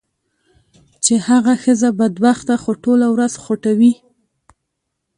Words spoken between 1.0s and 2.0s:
چې هغه ښځه